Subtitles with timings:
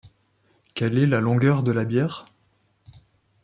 [0.73, 2.25] Quelle est la longueur de la bière?